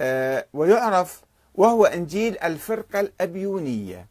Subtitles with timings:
[0.00, 1.22] آه، ويعرف
[1.54, 4.08] وهو إنجيل الفرقة الأبيونية.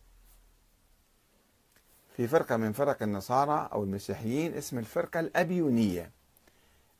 [2.17, 6.11] في فرقة من فرق النصارى أو المسيحيين اسم الفرقة الأبيونية.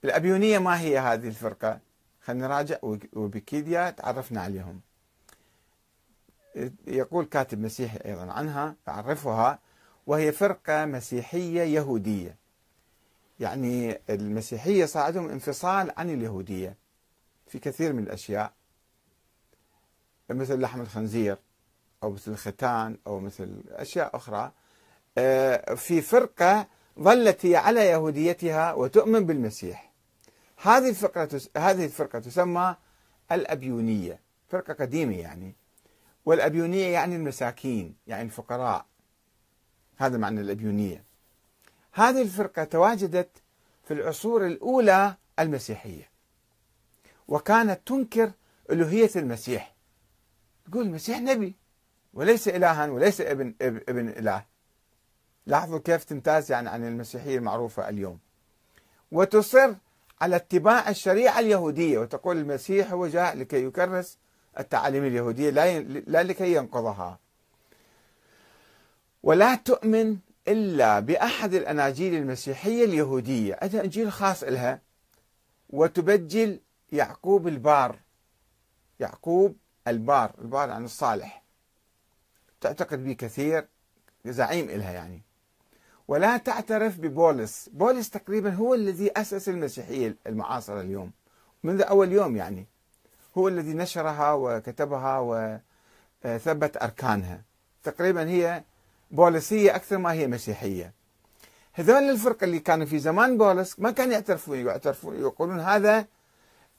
[0.03, 1.79] الأبيونية ما هي هذه الفرقة؟
[2.21, 2.77] خلينا نراجع.
[3.13, 4.81] ويكيديا تعرفنا عليهم.
[6.87, 9.59] يقول كاتب مسيحي أيضا عنها يعرفها
[10.07, 12.37] وهي فرقة مسيحية يهودية.
[13.39, 16.77] يعني المسيحية صار عندهم انفصال عن اليهودية
[17.47, 18.53] في كثير من الأشياء.
[20.33, 21.37] مثل لحم الخنزير
[22.03, 24.51] أو مثل الختان أو مثل أشياء أخرى
[25.17, 26.67] آه، في فرقة
[26.99, 29.91] ظلت هي على يهوديتها وتؤمن بالمسيح.
[30.57, 32.75] هذه الفرقة هذه الفرقة تسمى
[33.31, 35.55] الأبيونية فرقة قديمة يعني.
[36.25, 38.85] والأبيونية يعني المساكين يعني الفقراء.
[39.97, 41.03] هذا معنى الأبيونية.
[41.93, 43.29] هذه الفرقة تواجدت
[43.83, 46.09] في العصور الأولى المسيحية
[47.27, 48.31] وكانت تنكر
[48.71, 49.72] ألوهية المسيح.
[50.71, 51.55] تقول المسيح نبي.
[52.13, 54.45] وليس إلها وليس ابن ابن إله.
[55.45, 58.19] لاحظوا كيف تمتاز يعني عن المسيحية المعروفة اليوم.
[59.11, 59.75] وتصر
[60.21, 61.97] على اتباع الشريعة اليهودية.
[61.97, 64.17] وتقول المسيح هو جاء لكي يكرس
[64.59, 65.49] التعاليم اليهودية
[66.07, 67.19] لا لكي ينقضها.
[69.23, 73.59] ولا تؤمن إلا بأحد الأناجيل المسيحية اليهودية.
[73.61, 74.81] عندها إنجيل خاص لها
[75.69, 76.59] وتبجل
[76.91, 77.99] يعقوب البار.
[78.99, 81.43] يعقوب البار البار عن الصالح.
[82.61, 83.67] تعتقد به كثير
[84.25, 85.21] زعيم إلها يعني.
[86.07, 87.69] ولا تعترف ببولس.
[87.73, 91.11] بولس تقريبا هو الذي أسس المسيحية المعاصرة اليوم
[91.63, 92.67] منذ أول يوم يعني.
[93.37, 95.19] هو الذي نشرها وكتبها
[96.25, 97.41] وثبت أركانها.
[97.83, 98.63] تقريبا هي
[99.11, 100.93] بوليسية أكثر ما هي مسيحية.
[101.73, 106.07] هذول الفرقة اللي كانوا في زمان بولس ما كانوا يعترفون يعترفون يقولون هذا آه،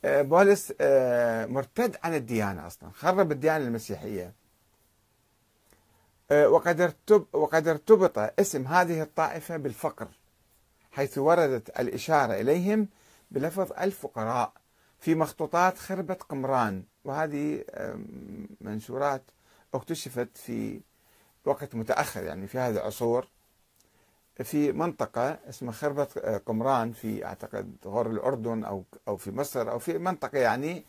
[0.05, 4.33] بولس آه، مرتد عن الديانة أصلا خرب الديانة المسيحية.
[6.31, 6.95] آه، وقد
[7.33, 10.09] وقد ارتبط اسم هذه الطائفة بالفقر
[10.93, 12.89] حيث وردت الإشارة إليهم
[13.31, 14.53] بلفظ الفقراء
[15.01, 16.83] في مخطوطات خربة قمران.
[17.05, 17.65] وهذه
[18.61, 19.23] منشورات
[19.75, 20.81] اكتشفت في
[21.45, 23.29] وقت متأخر يعني في هذه العصور.
[24.43, 26.05] في منطقة اسمها خربة
[26.47, 30.85] قمران في أعتقد غور الأردن أو أو في مصر أو في منطقة يعني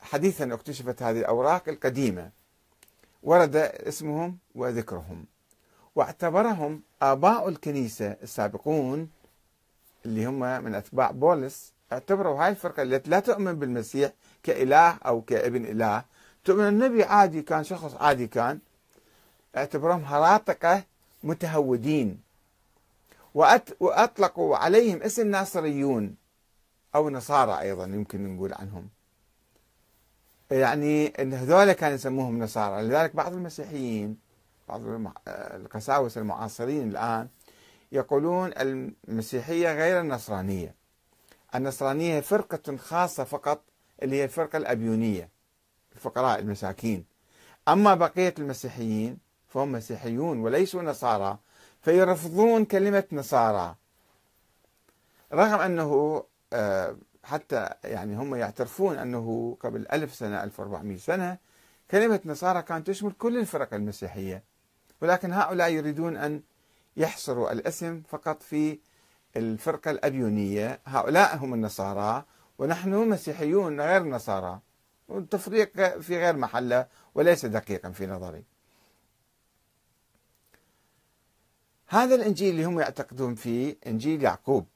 [0.00, 2.30] حديثا اكتشفت هذه الأوراق القديمة.
[3.22, 5.24] ورد اسمهم وذكرهم.
[5.94, 9.10] واعتبرهم آباء الكنيسة السابقون
[10.06, 14.12] اللي هم من أتباع بولس اعتبروا هاي الفرقة التي لا تؤمن بالمسيح
[14.42, 16.04] كإله أو كابن إله.
[16.44, 18.58] تؤمن النبي عادي كان شخص عادي كان
[19.56, 20.82] اعتبرهم هراطقة
[21.24, 22.29] متهودين.
[23.34, 26.16] وأطلقوا عليهم اسم ناصريون
[26.94, 28.88] أو نصارى أيضا يمكن نقول عنهم.
[30.50, 32.82] يعني إن هذول كانوا يسموهم نصارى.
[32.82, 34.18] لذلك بعض المسيحيين
[34.68, 34.80] بعض
[35.28, 37.28] القساوسه المعاصرين الآن
[37.92, 40.74] يقولون المسيحية غير النصرانية.
[41.54, 43.62] النصرانية فرقة خاصة فقط
[44.02, 45.28] اللي هي الفرقة الأبيونية
[45.92, 47.04] الفقراء المساكين.
[47.68, 49.18] أما بقية المسيحيين
[49.48, 51.38] فهم مسيحيون وليسوا نصارى.
[51.82, 53.74] فيرفضون كلمة نصارى.
[55.32, 61.38] رغم أنه آه، حتى يعني هم يعترفون أنه قبل ألف سنة 1400 سنة
[61.90, 64.42] كلمة نصارى كانت تشمل كل الفرق المسيحية.
[65.02, 66.42] ولكن هؤلاء يريدون أن
[66.96, 68.78] يحصروا الاسم فقط في
[69.36, 70.80] الفرقة الأبيونية.
[70.86, 72.24] هؤلاء هم النصارى
[72.58, 74.60] ونحن مسيحيون غير نصارى.
[75.08, 78.44] والتفريق في غير محلة وليس دقيقا في نظري.
[81.92, 84.66] هذا الإنجيل اللي هم يعتقدون فيه إنجيل يعقوب.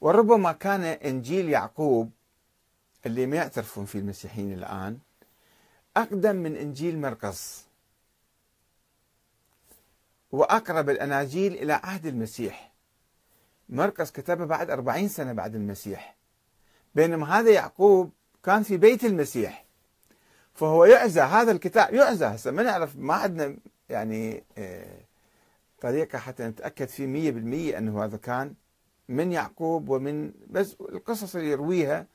[0.00, 2.10] وربما كان إنجيل يعقوب
[3.06, 4.98] اللي ما يعترفون فيه المسيحيين الآن
[5.96, 7.64] أقدم من إنجيل مرقس
[10.32, 12.72] وأقرب الأناجيل إلى عهد المسيح.
[13.68, 16.16] مرقس كتبه بعد أربعين سنة بعد المسيح.
[16.94, 18.10] بينما هذا يعقوب
[18.42, 19.64] كان في بيت المسيح.
[20.54, 23.56] فهو يعزى هذا الكتاب يعزى هسه ما نعرف ما عندنا
[23.88, 25.01] يعني آه،
[25.82, 28.54] طريقة حتى نتأكد فيه مية بالمية أنه هذا كان
[29.08, 32.06] من يعقوب ومن بس القصص اللي يرويها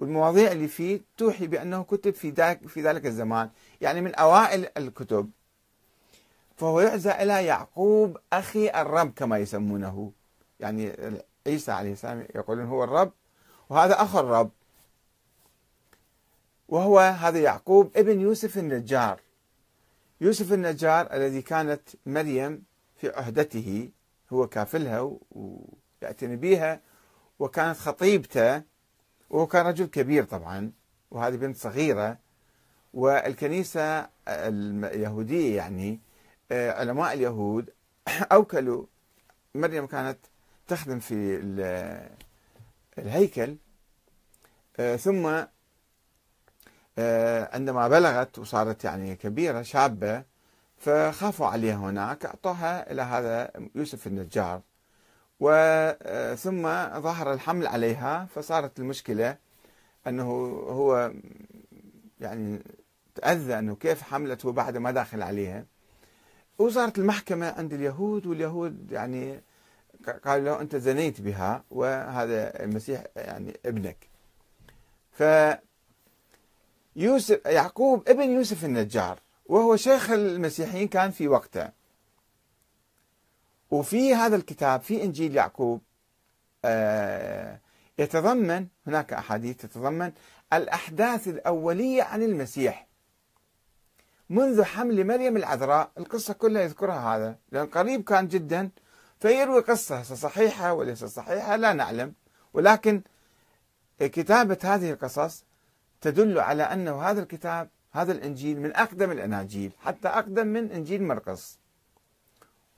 [0.00, 5.30] والمواضيع اللي فيه توحي بأنه كتب في ذلك في ذلك الزمان يعني من أوائل الكتب.
[6.56, 10.12] فهو يعزى إلى يعقوب أخي الرب كما يسمونه.
[10.60, 10.92] يعني
[11.46, 13.12] عيسى عليه السلام يقولون هو الرب
[13.70, 14.50] وهذا أخو الرب.
[16.68, 19.20] وهو هذا يعقوب ابن يوسف النجار.
[20.20, 22.62] يوسف النجار الذي كانت مريم
[22.96, 23.90] في عهدته
[24.32, 26.80] هو كافلها و يعتني بها
[27.38, 28.62] وكانت خطيبته
[29.30, 30.72] وهو كان رجل كبير طبعا
[31.10, 32.18] وهذه بنت صغيرة
[32.94, 36.00] والكنيسة اليهودية يعني
[36.52, 37.70] آه، علماء اليهود
[38.32, 38.86] أوكلوا.
[39.54, 40.18] مريم كانت
[40.68, 41.14] تخدم في
[42.98, 43.56] الهيكل
[44.76, 45.44] آه، ثم
[46.98, 50.24] آه، عندما بلغت وصارت يعني كبيرة شابة
[50.78, 54.60] فخافوا عليها هناك أعطوها إلى هذا يوسف النجار.
[55.40, 56.62] وثم
[57.00, 59.36] ظهر الحمل عليها فصارت المشكلة
[60.06, 60.24] أنه
[60.68, 61.12] هو
[62.20, 62.62] يعني
[63.14, 65.64] تأذى أنه كيف حملته بعد ما داخل عليها.
[66.58, 69.40] وصارت المحكمة عند اليهود واليهود يعني
[70.24, 73.96] قالوا له أنت زنيت بها وهذا المسيح يعني ابنك.
[75.12, 75.22] ف
[76.96, 79.18] يوسف يعقوب ابن يوسف النجار.
[79.48, 81.68] وهو شيخ المسيحيين كان في وقته.
[83.70, 85.82] وفي هذا الكتاب في إنجيل يعقوب
[86.64, 87.60] آه،
[87.98, 90.12] يتضمن هناك أحاديث تتضمن
[90.52, 92.86] الأحداث الأولية عن المسيح.
[94.30, 98.70] منذ حمل مريم العذراء القصة كلها يذكرها هذا لأن قريب كان جدا
[99.20, 102.14] فيروي قصة صحيحة وليس صحيحة لا نعلم.
[102.54, 103.02] ولكن
[104.00, 105.44] كتابة هذه القصص
[106.00, 111.58] تدل على أنه هذا الكتاب هذا الإنجيل من أقدم الأناجيل حتى أقدم من إنجيل مرقس.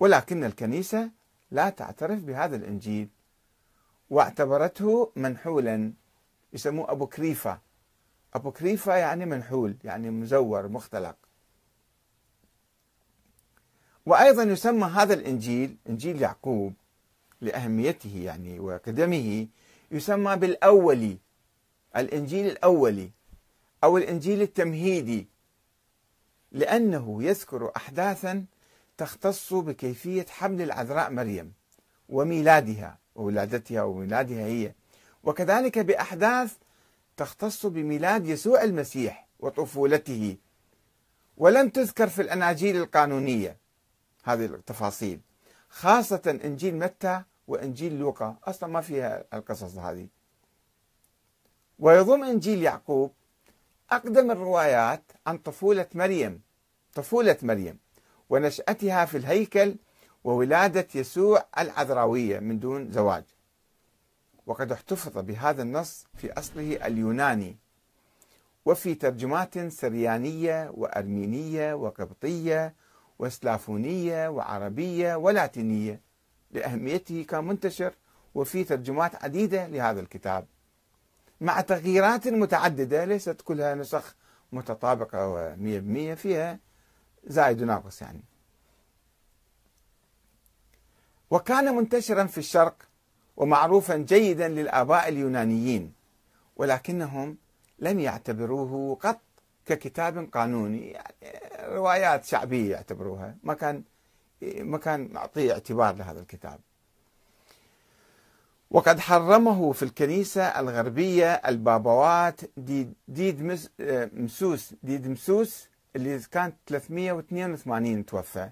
[0.01, 1.11] ولكن الكنيسة
[1.51, 3.09] لا تعترف بهذا الإنجيل
[4.11, 5.93] واعتبرته منحولا
[6.53, 7.59] يسموه أبو كريفة.
[8.35, 11.17] أبو كريفة يعني منحول يعني مزور مختلق.
[14.07, 16.75] وأيضا يسمى هذا الإنجيل إنجيل يعقوب
[17.41, 19.47] لأهميته يعني وقدمه
[19.91, 21.19] يسمى بالأولي
[21.97, 23.18] الإنجيل الأولي.
[23.85, 25.29] أو الإنجيل التمهيدي
[26.53, 28.45] لأنه يذكر احداثا
[28.99, 31.53] تختص بكيفية حمل العذراء مريم
[32.09, 34.75] وميلادها وولادتها وميلادها هي.
[35.25, 36.57] وكذلك بأحداث
[37.17, 40.37] تختص بميلاد يسوع المسيح وطفولته.
[41.37, 43.57] ولم تذكر في الأناجيل القانونية
[44.25, 45.21] هذه التفاصيل
[45.69, 48.37] خاصة إنجيل متى وإنجيل لوقا.
[48.45, 50.09] أصلا ما فيها القصص هذه.
[51.79, 53.13] ويضم إنجيل يعقوب
[53.91, 56.41] أقدم الروايات عن طفولة مريم
[56.95, 57.79] طفولة مريم
[58.31, 59.77] ونشأتها في الهيكل
[60.25, 63.25] وولادة يسوع العذراوية من دون زواج.
[64.47, 67.57] وقد احتفظ بهذا النص في أصله اليوناني
[68.65, 72.75] وفي ترجمات سريانية وأرمينية وقبطية
[73.19, 76.01] وسلافونيه وعربية ولاتينية
[76.51, 77.95] لأهميته كان منتشر
[78.35, 80.47] وفي ترجمات عديدة لهذا الكتاب.
[81.41, 84.15] مع تغييرات متعددة ليست كلها نسخ
[84.53, 86.59] متطابقة ومية بمية فيها
[87.27, 88.21] زائد وناقص يعني.
[91.31, 92.77] وكان منتشرا في الشرق
[93.37, 95.93] ومعروفا جيدا للآباء اليونانيين
[96.57, 97.37] ولكنهم
[97.79, 99.21] لم يعتبروه قط
[99.67, 101.15] ككتاب قانوني يعني
[101.75, 103.37] روايات شعبية يعتبروها.
[103.43, 103.83] ما كان
[104.43, 106.61] ما كان معطيه اعتبار لهذا الكتاب.
[108.71, 114.75] وقد حرمه في الكنيسة الغربية البابوات دا, داماسوس.
[114.83, 118.51] داماسوس اللي كانت 382 توفى.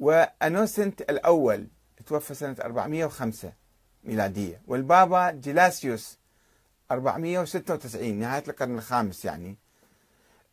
[0.00, 1.66] وأنوسنت الأول
[2.06, 3.52] توفى سنة 405
[4.04, 4.60] ميلادية.
[4.66, 6.18] والبابا جلاسيوس
[6.90, 9.56] 496 نهاية القرن الخامس يعني.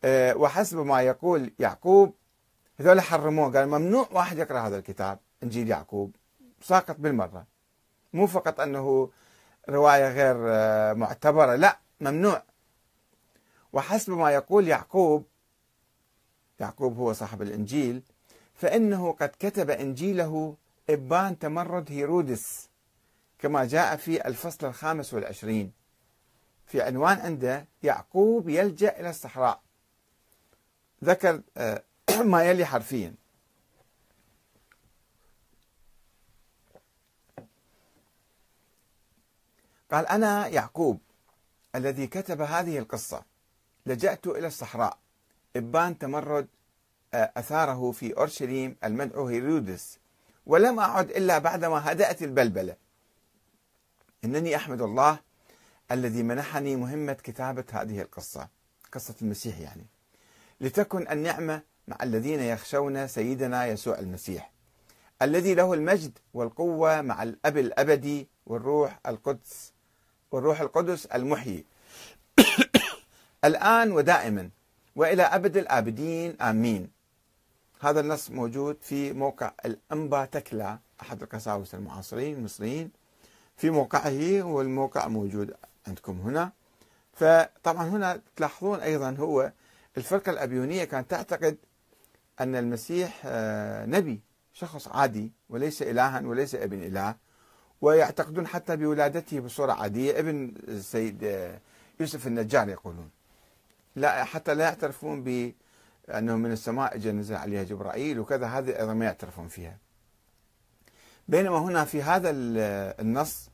[0.03, 2.13] أه، وحسب ما يقول يعقوب
[2.79, 3.51] هذول حرموه.
[3.51, 5.19] قال ممنوع واحد يقرأ هذا الكتاب.
[5.43, 6.15] إنجيل يعقوب
[6.61, 7.52] ساقط بالمرة.
[8.13, 9.09] مو فقط أنه
[9.69, 12.43] رواية غير آه، معتبرة لا ممنوع.
[13.73, 15.25] وحسب ما يقول يعقوب
[16.59, 18.01] يعقوب هو صاحب الإنجيل
[18.55, 20.55] فإنه قد كتب إنجيله
[20.89, 22.69] إبان تمرد هيرودس
[23.39, 25.71] كما جاء في الفصل الخامس والعشرين.
[26.65, 29.61] في عنوان عنده يعقوب يلجأ إلى الصحراء.
[31.03, 31.83] ذكر آه،
[32.23, 33.15] ما يلي حرفيا.
[39.93, 40.99] قال أنا يعقوب
[41.75, 43.23] الذي كتب هذه القصة
[43.85, 44.97] لجأت إلى الصحراء.
[45.55, 46.47] إبان تمرد
[47.13, 49.99] آه، أثاره في أورشليم المدعو هيرودس
[50.45, 52.75] ولم أعد إلا بعدما هدأت البلبلة.
[54.23, 55.19] إنني أحمد الله
[55.91, 58.47] الذي منحني مهمة كتابة هذه القصة
[58.91, 59.85] قصة المسيح يعني.
[60.61, 64.51] لتكن النعمة مع الذين يخشون سيدنا يسوع المسيح
[65.21, 69.72] الذي له المجد والقوة مع الأب الأبدي والروح القدس.
[70.33, 71.65] والروح القدس المحيي.
[73.45, 74.49] الآن ودائما
[74.95, 76.89] وإلى أبد الآبدين آمين.
[77.81, 82.91] هذا النص موجود في موقع الأنبا تكلا أحد القساوسة المعاصرين المصريين.
[83.57, 85.53] في موقعه والموقع موجود
[85.87, 86.51] عندكم هنا.
[87.13, 89.51] فطبعا هنا تلاحظون أيضا هو
[89.97, 91.57] الفرقة الأبيونية كانت تعتقد
[92.39, 94.21] أن المسيح آه، نبي
[94.53, 97.15] شخص عادي وليس إلها وليس ابن إله.
[97.83, 100.19] ويعتقدون حتى بولادته بصورة عادية.
[100.19, 101.59] ابن السيد آه،
[101.99, 103.09] يوسف النجار يقولون
[103.95, 108.47] لا حتى لا يعترفون بأنه من السماء اجى نزل عليها جبرائيل وكذا.
[108.47, 109.77] هذه أيضا ما يعترفون فيها.
[111.27, 112.29] بينما هنا في هذا
[113.01, 113.49] النص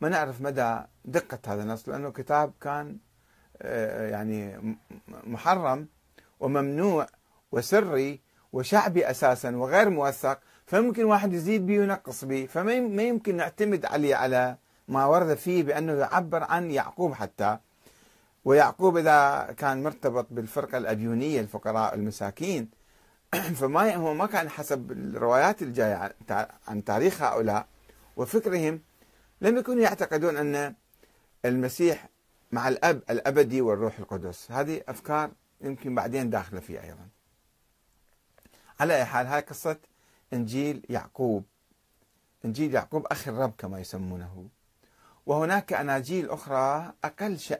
[0.00, 2.98] ما نعرف مدى دقة هذا النص لأنه كتاب كان
[3.62, 4.58] آه، يعني
[5.06, 5.88] محرم
[6.40, 7.06] وممنوع
[7.52, 8.20] وسري
[8.52, 10.38] وشعبي أساسا وغير موثق.
[10.66, 14.56] فممكن واحد يزيد به وينقص به فما يمكن نعتمد عليه على
[14.88, 17.58] ما ورد فيه بأنه يعبر عن يعقوب حتى.
[18.44, 22.70] ويعقوب إذا كان مرتبط بالفرقة الأبيونية الفقراء المساكين
[23.60, 26.14] فما هو ما كان حسب الروايات الجاية
[26.68, 27.66] عن تاريخ هؤلاء
[28.16, 28.80] وفكرهم.
[29.40, 30.74] لم يكونوا يعتقدون أن
[31.44, 32.08] المسيح
[32.52, 34.50] مع الأب الأبدي والروح القدس.
[34.50, 35.30] هذه أفكار
[35.60, 37.08] يمكن بعدين داخلة فيه أيضا.
[38.80, 39.76] على أي حال هاي قصة
[40.32, 41.44] إنجيل يعقوب.
[42.44, 44.48] إنجيل يعقوب أخي الرب كما يسمونه.
[45.26, 47.54] وهناك أناجيل أخرى أقل شأن